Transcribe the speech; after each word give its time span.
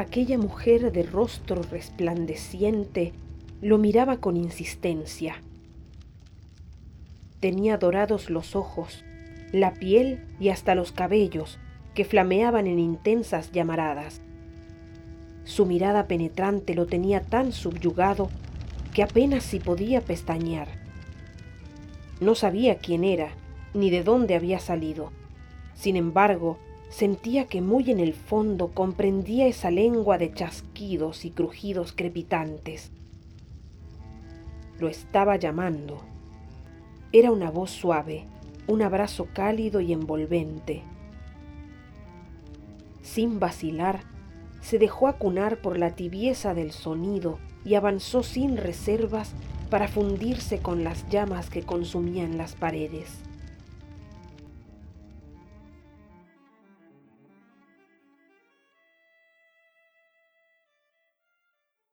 Aquella 0.00 0.38
mujer 0.38 0.92
de 0.92 1.02
rostro 1.02 1.60
resplandeciente 1.60 3.12
lo 3.60 3.76
miraba 3.76 4.16
con 4.16 4.38
insistencia. 4.38 5.42
Tenía 7.38 7.76
dorados 7.76 8.30
los 8.30 8.56
ojos, 8.56 9.04
la 9.52 9.74
piel 9.74 10.24
y 10.40 10.48
hasta 10.48 10.74
los 10.74 10.90
cabellos 10.92 11.58
que 11.94 12.06
flameaban 12.06 12.66
en 12.66 12.78
intensas 12.78 13.52
llamaradas. 13.52 14.22
Su 15.44 15.66
mirada 15.66 16.06
penetrante 16.06 16.74
lo 16.74 16.86
tenía 16.86 17.20
tan 17.20 17.52
subyugado 17.52 18.30
que 18.94 19.02
apenas 19.02 19.44
si 19.44 19.60
podía 19.60 20.00
pestañear. 20.00 20.68
No 22.22 22.34
sabía 22.34 22.78
quién 22.78 23.04
era 23.04 23.32
ni 23.74 23.90
de 23.90 24.02
dónde 24.02 24.34
había 24.34 24.60
salido. 24.60 25.12
Sin 25.74 25.96
embargo, 25.96 26.58
sentía 26.90 27.46
que 27.46 27.62
muy 27.62 27.90
en 27.90 28.00
el 28.00 28.12
fondo 28.12 28.68
comprendía 28.74 29.46
esa 29.46 29.70
lengua 29.70 30.18
de 30.18 30.34
chasquidos 30.34 31.24
y 31.24 31.30
crujidos 31.30 31.92
crepitantes. 31.92 32.90
Lo 34.78 34.88
estaba 34.88 35.36
llamando. 35.36 36.02
Era 37.12 37.30
una 37.30 37.50
voz 37.50 37.70
suave, 37.70 38.24
un 38.66 38.82
abrazo 38.82 39.28
cálido 39.32 39.80
y 39.80 39.92
envolvente. 39.92 40.82
Sin 43.02 43.38
vacilar, 43.40 44.00
se 44.60 44.78
dejó 44.78 45.08
acunar 45.08 45.60
por 45.62 45.78
la 45.78 45.94
tibieza 45.94 46.54
del 46.54 46.72
sonido 46.72 47.38
y 47.64 47.74
avanzó 47.74 48.22
sin 48.22 48.56
reservas 48.56 49.32
para 49.70 49.88
fundirse 49.88 50.58
con 50.58 50.82
las 50.84 51.08
llamas 51.08 51.50
que 51.50 51.62
consumían 51.62 52.36
las 52.36 52.54
paredes. 52.54 53.29